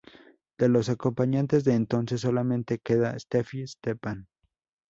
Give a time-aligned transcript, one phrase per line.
[0.57, 4.27] De los acompañantes de entonces solamente queda Steffi Stephan.